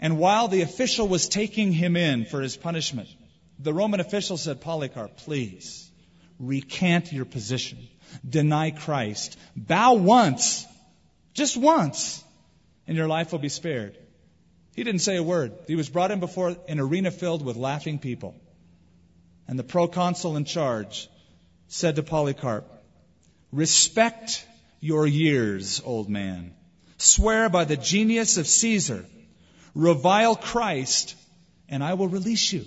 [0.00, 3.08] and while the official was taking him in for his punishment,
[3.58, 5.90] the Roman official said, Polycarp, please
[6.38, 7.78] recant your position,
[8.28, 10.66] deny Christ, bow once,
[11.34, 12.22] just once,
[12.86, 13.98] and your life will be spared.
[14.76, 15.52] He didn't say a word.
[15.66, 18.36] He was brought in before an arena filled with laughing people.
[19.48, 21.08] And the proconsul in charge
[21.66, 22.70] said to Polycarp,
[23.50, 24.46] Respect
[24.80, 26.54] your years, old man.
[26.98, 29.04] Swear by the genius of Caesar.
[29.74, 31.14] Revile Christ,
[31.68, 32.64] and I will release you.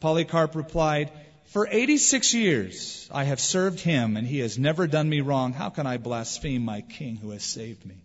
[0.00, 1.12] Polycarp replied,
[1.46, 5.52] For 86 years I have served him, and he has never done me wrong.
[5.52, 7.96] How can I blaspheme my king who has saved me?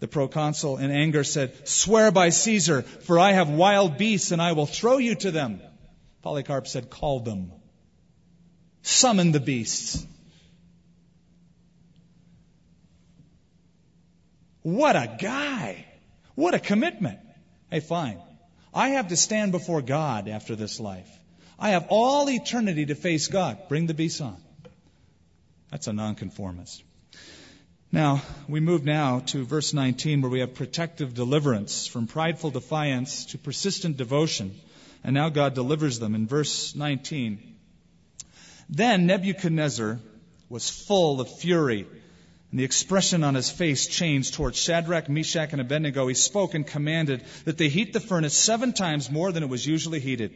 [0.00, 4.52] The proconsul in anger said, Swear by Caesar, for I have wild beasts, and I
[4.52, 5.60] will throw you to them.
[6.22, 7.52] Polycarp said, Call them.
[8.82, 10.06] Summon the beasts.
[14.62, 15.84] What a guy.
[16.38, 17.18] What a commitment.
[17.68, 18.20] Hey, fine.
[18.72, 21.08] I have to stand before God after this life.
[21.58, 23.58] I have all eternity to face God.
[23.68, 24.36] Bring the beast on.
[25.72, 26.84] That's a nonconformist.
[27.90, 33.24] Now, we move now to verse 19 where we have protective deliverance from prideful defiance
[33.32, 34.54] to persistent devotion.
[35.02, 37.56] And now God delivers them in verse 19.
[38.70, 39.98] Then Nebuchadnezzar
[40.48, 41.88] was full of fury,
[42.50, 46.06] and the expression on his face changed towards Shadrach, Meshach, and Abednego.
[46.06, 49.66] He spoke and commanded that they heat the furnace seven times more than it was
[49.66, 50.32] usually heated.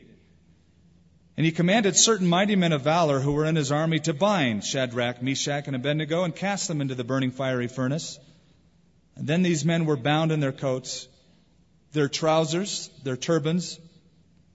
[1.39, 4.63] And he commanded certain mighty men of valor who were in his army to bind
[4.63, 8.19] Shadrach, Meshach, and Abednego and cast them into the burning fiery furnace.
[9.17, 11.09] And then these men were bound in their coats,
[11.93, 13.81] their trousers, their turbans,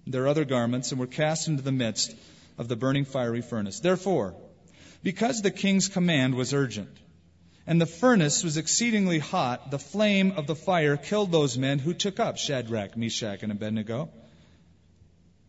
[0.05, 2.15] their other garments, and were cast into the midst
[2.59, 3.79] of the burning fiery furnace.
[3.79, 4.35] Therefore,
[5.01, 6.89] because the king's command was urgent,
[7.67, 11.93] and the furnace was exceedingly hot, the flame of the fire killed those men who
[11.93, 14.09] took up Shadrach, Meshach, and Abednego.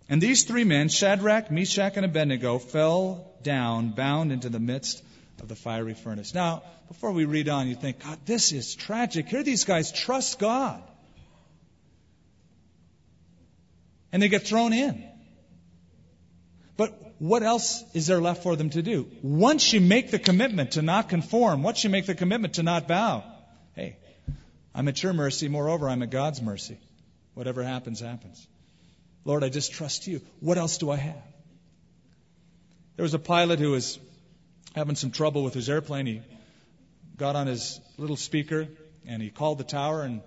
[0.08, 5.02] And these three men, Shadrach, Meshach, and Abednego, fell down, bound into the midst
[5.40, 6.34] of the fiery furnace.
[6.34, 9.28] Now, before we read on, you think, God, this is tragic.
[9.28, 10.82] Here these guys trust God.
[14.12, 15.04] and they get thrown in.
[16.76, 19.08] But what else is there left for them to do?
[19.22, 22.86] Once you make the commitment to not conform, once you make the commitment to not
[22.86, 23.24] bow,
[23.74, 23.96] hey,
[24.74, 25.48] I'm at your mercy.
[25.48, 26.78] Moreover, I'm at God's mercy.
[27.34, 28.46] Whatever happens, happens.
[29.24, 30.20] Lord, I just trust you.
[30.40, 31.22] What else do I have?
[32.96, 33.98] There was a pilot who was
[34.74, 36.06] having some trouble with his airplane.
[36.06, 36.22] He
[37.16, 38.68] got on his little speaker
[39.06, 40.20] and he called the tower and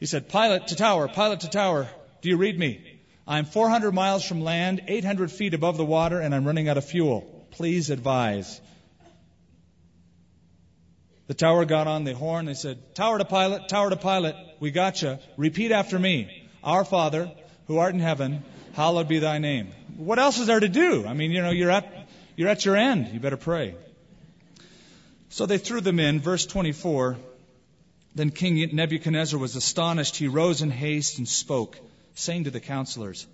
[0.00, 1.88] he said, Pilot to tower, pilot to tower,
[2.20, 2.91] do you read me?
[3.26, 6.84] I'm 400 miles from land, 800 feet above the water, and I'm running out of
[6.84, 7.46] fuel.
[7.52, 8.60] Please advise.
[11.28, 12.46] The tower got on the horn.
[12.46, 15.18] They said, Tower to pilot, tower to pilot, we got you.
[15.36, 16.48] Repeat after me.
[16.64, 17.30] Our Father,
[17.68, 18.42] who art in heaven,
[18.72, 19.68] hallowed be thy name.
[19.96, 21.06] What else is there to do?
[21.06, 23.08] I mean, you know, you're at, you're at your end.
[23.08, 23.76] You better pray.
[25.28, 26.18] So they threw them in.
[26.18, 27.16] Verse 24.
[28.14, 30.16] Then King Nebuchadnezzar was astonished.
[30.16, 31.78] He rose in haste and spoke
[32.14, 33.26] saying to the counselors,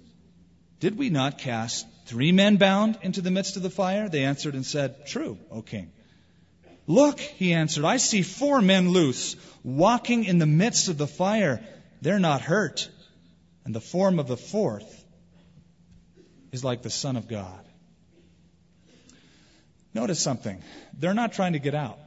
[0.80, 4.08] Did we not cast three men bound into the midst of the fire?
[4.08, 5.92] They answered and said, True, O king.
[6.86, 11.62] Look, he answered, I see four men loose, walking in the midst of the fire.
[12.00, 12.88] They're not hurt.
[13.64, 15.04] And the form of the fourth
[16.50, 17.64] is like the Son of God.
[19.92, 20.62] Notice something.
[20.98, 21.98] They're not trying to get out.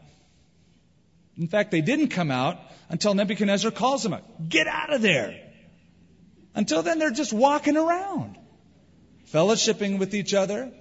[1.37, 2.59] In fact, they didn't come out
[2.89, 4.49] until Nebuchadnezzar calls them out.
[4.49, 5.50] Get out of there.
[6.53, 8.37] Until then, they're just walking around,
[9.31, 10.71] fellowshipping with each other,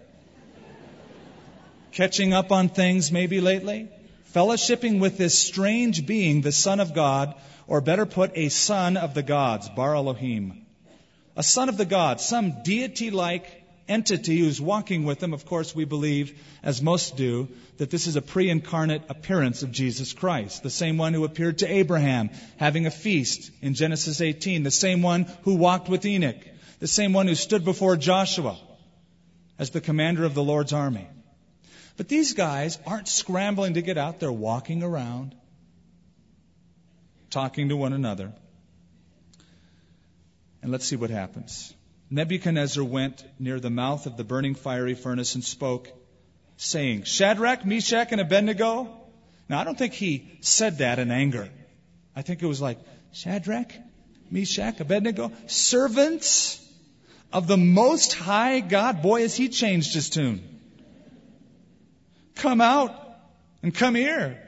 [1.92, 3.88] catching up on things maybe lately,
[4.34, 7.34] fellowshipping with this strange being, the Son of God,
[7.66, 10.66] or better put, a son of the gods, Bar Elohim.
[11.36, 13.59] A son of the gods, some deity like
[13.90, 15.34] entity who's walking with them.
[15.34, 19.72] Of course, we believe, as most do, that this is a pre incarnate appearance of
[19.72, 24.62] Jesus Christ, the same one who appeared to Abraham having a feast in Genesis 18,
[24.62, 26.40] the same one who walked with Enoch,
[26.78, 28.56] the same one who stood before Joshua
[29.58, 31.06] as the commander of the Lord's army.
[31.96, 35.34] But these guys aren't scrambling to get out, they're walking around,
[37.28, 38.32] talking to one another.
[40.62, 41.74] And let's see what happens.
[42.10, 45.88] Nebuchadnezzar went near the mouth of the burning fiery furnace and spoke,
[46.56, 48.88] saying, Shadrach, Meshach, and Abednego.
[49.48, 51.48] Now, I don't think he said that in anger.
[52.16, 52.78] I think it was like,
[53.12, 53.72] Shadrach,
[54.30, 56.60] Meshach, Abednego, servants
[57.32, 59.02] of the Most High God.
[59.02, 60.42] Boy, has he changed his tune.
[62.34, 62.94] Come out
[63.62, 64.40] and come here.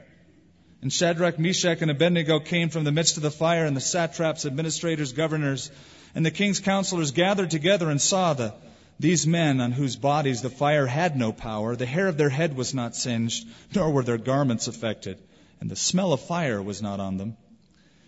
[0.81, 4.45] And Shadrach, Meshach, and Abednego came from the midst of the fire, and the satraps,
[4.45, 5.71] administrators, governors,
[6.15, 8.53] and the king's counselors gathered together and saw the,
[8.99, 11.75] these men on whose bodies the fire had no power.
[11.75, 15.17] The hair of their head was not singed, nor were their garments affected,
[15.59, 17.35] and the smell of fire was not on them.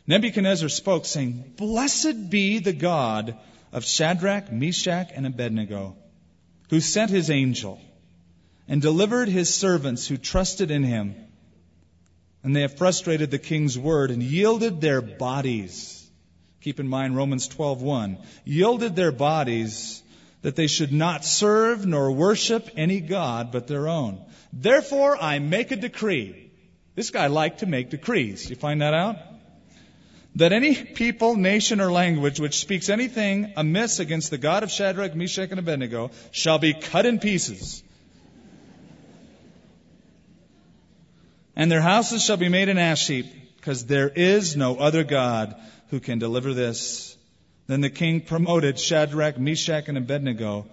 [0.07, 3.35] Nebuchadnezzar spoke, saying, Blessed be the God
[3.71, 5.95] of Shadrach, Meshach, and Abednego,
[6.69, 7.81] who sent his angel
[8.67, 11.15] and delivered his servants who trusted in him.
[12.43, 16.04] And they have frustrated the king's word and yielded their bodies
[16.65, 18.17] Keep in mind Romans 12:1.
[18.43, 20.01] Yielded their bodies
[20.41, 24.19] that they should not serve nor worship any god but their own.
[24.51, 26.49] Therefore I make a decree.
[26.95, 28.49] This guy liked to make decrees.
[28.49, 29.17] You find that out?
[30.37, 35.13] That any people, nation, or language which speaks anything amiss against the God of Shadrach,
[35.13, 37.83] Meshach, and Abednego shall be cut in pieces.
[41.55, 45.55] And their houses shall be made an ash heap, because there is no other God
[45.89, 47.17] who can deliver this.
[47.67, 50.65] Then the king promoted Shadrach, Meshach, and Abednego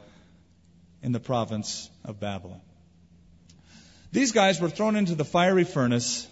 [1.03, 2.61] in the province of Babylon.
[4.13, 6.29] These guys were thrown into the fiery furnace,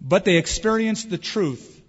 [0.00, 1.80] but they experienced the truth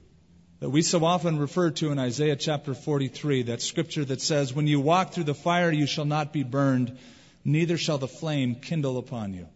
[0.60, 4.68] that we so often refer to in Isaiah chapter 43, that scripture that says, When
[4.68, 6.98] you walk through the fire, you shall not be burned,
[7.44, 9.48] neither shall the flame kindle upon you.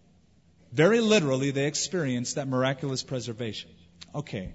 [0.73, 3.69] Very literally, they experienced that miraculous preservation.
[4.13, 4.53] Okay.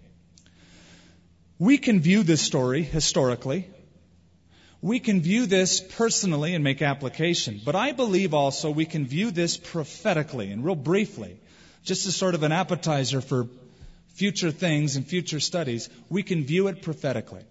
[1.62, 3.68] We can view this story historically.
[4.80, 7.60] We can view this personally and make application.
[7.64, 11.36] But I believe also we can view this prophetically and real briefly,
[11.84, 13.46] just as sort of an appetizer for
[14.14, 15.88] future things and future studies.
[16.10, 17.44] We can view it prophetically.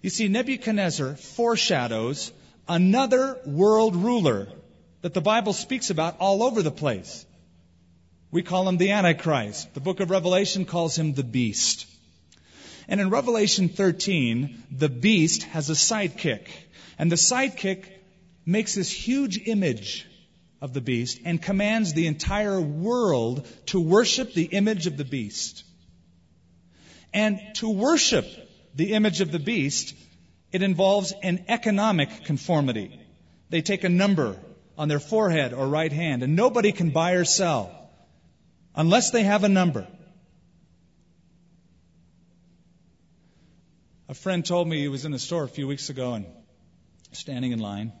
[0.00, 2.32] You see, Nebuchadnezzar foreshadows
[2.66, 4.48] another world ruler
[5.02, 7.26] that the Bible speaks about all over the place.
[8.30, 9.74] We call him the Antichrist.
[9.74, 11.91] The book of Revelation calls him the beast.
[12.88, 16.48] And in Revelation 13, the beast has a sidekick.
[16.98, 17.84] And the sidekick
[18.44, 20.06] makes this huge image
[20.60, 25.64] of the beast and commands the entire world to worship the image of the beast.
[27.12, 28.26] And to worship
[28.74, 29.94] the image of the beast,
[30.52, 32.98] it involves an economic conformity.
[33.50, 34.36] They take a number
[34.78, 37.90] on their forehead or right hand, and nobody can buy or sell
[38.74, 39.86] unless they have a number.
[44.12, 46.26] A friend told me he was in a store a few weeks ago and
[47.12, 47.94] standing in line.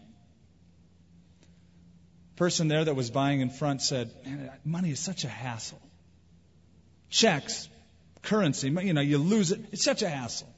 [2.36, 4.10] Person there that was buying in front said,
[4.62, 5.80] money is such a hassle.
[7.08, 7.66] Checks,
[8.20, 9.60] currency, you know, you lose it.
[9.72, 10.54] It's such a hassle.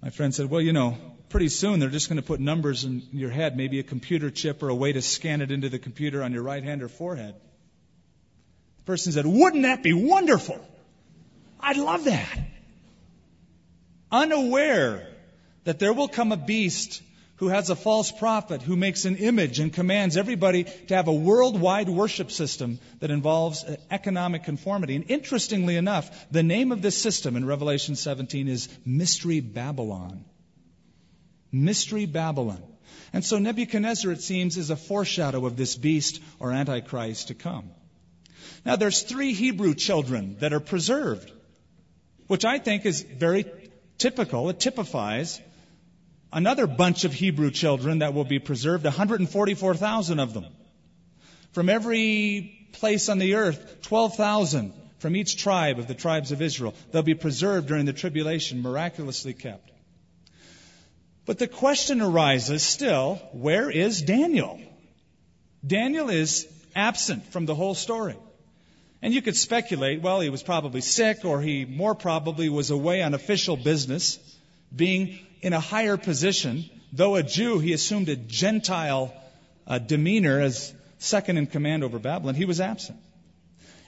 [0.00, 0.96] My friend said, well, you know,
[1.28, 4.62] pretty soon they're just going to put numbers in your head, maybe a computer chip
[4.62, 7.34] or a way to scan it into the computer on your right hand or forehead.
[8.78, 10.66] The person said, wouldn't that be wonderful?
[11.60, 12.55] I'd love that
[14.10, 15.08] unaware
[15.64, 17.02] that there will come a beast
[17.36, 21.12] who has a false prophet who makes an image and commands everybody to have a
[21.12, 24.96] worldwide worship system that involves uh, economic conformity.
[24.96, 30.24] And interestingly enough, the name of this system in Revelation 17 is Mystery Babylon.
[31.52, 32.62] Mystery Babylon.
[33.12, 37.70] And so Nebuchadnezzar, it seems, is a foreshadow of this beast or Antichrist to come.
[38.64, 41.30] Now there's three Hebrew children that are preserved,
[42.26, 43.44] which I think is very
[43.98, 45.40] typical, it typifies
[46.32, 50.46] another bunch of Hebrew children that will be preserved, 144,000 of them.
[51.52, 56.74] From every place on the earth, 12,000 from each tribe of the tribes of Israel.
[56.90, 59.70] They'll be preserved during the tribulation, miraculously kept.
[61.26, 64.60] But the question arises still where is Daniel?
[65.66, 68.16] Daniel is absent from the whole story.
[69.02, 73.02] And you could speculate, well, he was probably sick, or he more probably was away
[73.02, 74.18] on official business,
[74.74, 76.64] being in a higher position.
[76.92, 79.14] Though a Jew, he assumed a Gentile
[79.66, 82.34] uh, demeanor as second in command over Babylon.
[82.34, 82.98] He was absent.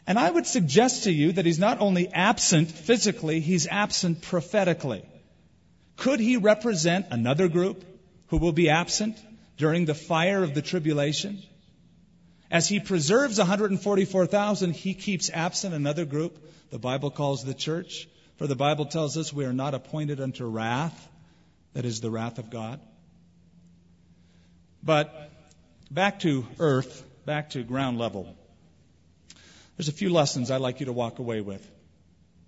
[0.06, 5.04] And I would suggest to you that he's not only absent physically, he's absent prophetically.
[5.96, 7.84] Could he represent another group
[8.28, 9.18] who will be absent
[9.56, 11.42] during the fire of the tribulation?
[12.50, 16.38] As he preserves 144,000, he keeps absent another group
[16.70, 18.08] the Bible calls the church.
[18.36, 21.08] For the Bible tells us we are not appointed unto wrath,
[21.74, 22.80] that is the wrath of God.
[24.82, 25.30] But
[25.90, 28.36] back to earth, back to ground level.
[29.76, 31.68] There's a few lessons I'd like you to walk away with.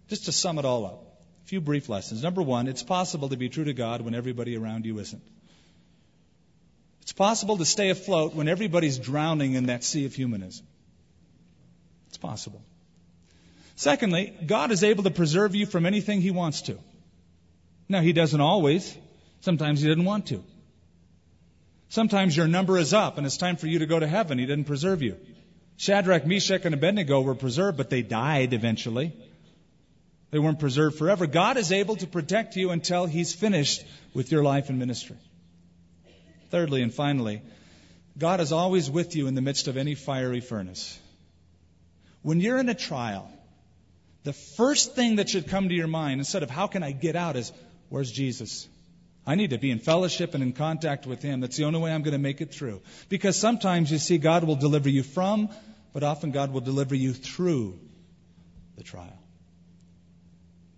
[0.08, 1.04] Just to sum it all up.
[1.44, 2.22] A few brief lessons.
[2.22, 5.22] Number one, it's possible to be true to God when everybody around you isn't.
[7.02, 10.66] It's possible to stay afloat when everybody's drowning in that sea of humanism.
[12.08, 12.62] It's possible.
[13.76, 16.78] Secondly, God is able to preserve you from anything He wants to.
[17.88, 18.96] Now, He doesn't always.
[19.40, 20.44] Sometimes He doesn't want to.
[21.88, 24.38] Sometimes your number is up and it's time for you to go to heaven.
[24.38, 25.16] He didn't preserve you.
[25.76, 29.12] Shadrach, Meshach, and Abednego were preserved, but they died eventually.
[30.30, 31.26] They weren't preserved forever.
[31.26, 33.82] God is able to protect you until He's finished
[34.14, 35.16] with your life and ministry.
[36.50, 37.42] Thirdly and finally,
[38.18, 40.98] God is always with you in the midst of any fiery furnace.
[42.22, 43.30] When you're in a trial,
[44.24, 47.16] the first thing that should come to your mind, instead of how can I get
[47.16, 47.52] out, is
[47.88, 48.68] where's Jesus?
[49.26, 51.40] I need to be in fellowship and in contact with Him.
[51.40, 52.82] That's the only way I'm going to make it through.
[53.08, 55.48] Because sometimes you see God will deliver you from,
[55.92, 57.78] but often God will deliver you through
[58.76, 59.18] the trial.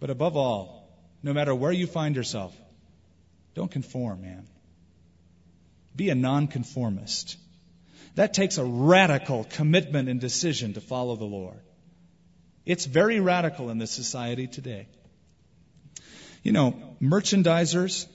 [0.01, 0.89] But above all,
[1.23, 2.55] no matter where you find yourself,
[3.55, 4.47] don't conform, man.
[5.95, 7.37] Be a nonconformist.
[8.15, 11.61] That takes a radical commitment and decision to follow the Lord.
[12.65, 14.87] It's very radical in this society today.
[16.43, 18.07] You know, merchandisers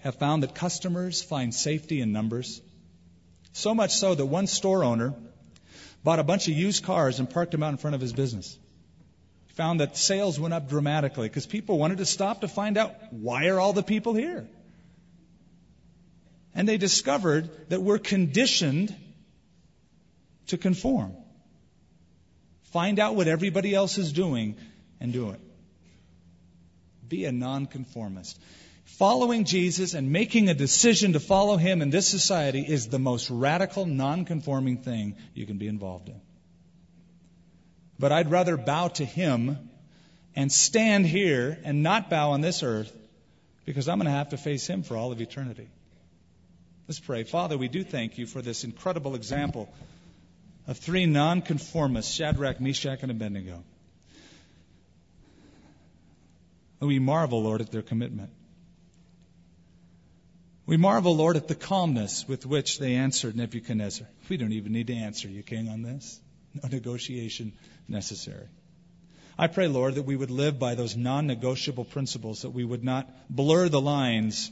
[0.00, 2.60] have found that customers find safety in numbers.
[3.52, 5.14] So much so that one store owner
[6.02, 8.58] bought a bunch of used cars and parked them out in front of his business.
[9.54, 13.48] Found that sales went up dramatically because people wanted to stop to find out why
[13.48, 14.48] are all the people here?
[16.54, 18.94] And they discovered that we're conditioned
[20.48, 21.14] to conform.
[22.72, 24.56] Find out what everybody else is doing
[25.00, 25.40] and do it.
[27.08, 28.38] Be a nonconformist.
[28.84, 33.30] Following Jesus and making a decision to follow him in this society is the most
[33.30, 36.20] radical, nonconforming thing you can be involved in.
[37.98, 39.70] But I'd rather bow to him
[40.36, 42.92] and stand here and not bow on this earth
[43.64, 45.68] because I'm going to have to face him for all of eternity.
[46.90, 47.22] Let's pray.
[47.22, 49.72] Father, we do thank you for this incredible example
[50.66, 53.62] of three nonconformists, Shadrach, Meshach, and Abednego.
[56.80, 58.30] We marvel, Lord, at their commitment.
[60.66, 64.08] We marvel, Lord, at the calmness with which they answered Nebuchadnezzar.
[64.28, 66.18] We don't even need to answer you, King, on this.
[66.60, 67.52] No negotiation
[67.86, 68.48] necessary.
[69.38, 72.82] I pray, Lord, that we would live by those non negotiable principles, that we would
[72.82, 74.50] not blur the lines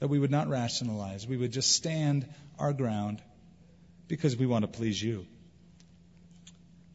[0.00, 1.26] that we would not rationalize.
[1.26, 2.26] We would just stand
[2.58, 3.20] our ground
[4.06, 5.26] because we want to please you.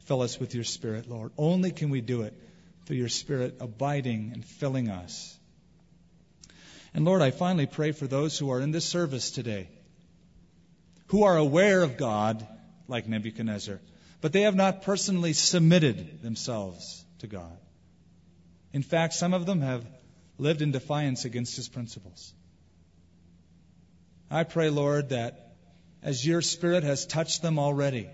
[0.05, 1.31] Fill us with your Spirit, Lord.
[1.37, 2.33] Only can we do it
[2.85, 5.37] through your Spirit abiding and filling us.
[6.93, 9.69] And Lord, I finally pray for those who are in this service today,
[11.07, 12.45] who are aware of God,
[12.87, 13.79] like Nebuchadnezzar,
[14.21, 17.57] but they have not personally submitted themselves to God.
[18.73, 19.85] In fact, some of them have
[20.37, 22.33] lived in defiance against his principles.
[24.33, 25.53] I pray, Lord, that
[26.01, 28.09] as your Spirit has touched them already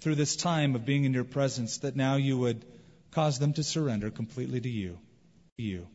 [0.00, 2.64] through this time of being in your presence, that now you would
[3.12, 4.98] cause them to surrender completely to you.
[5.56, 5.86] You.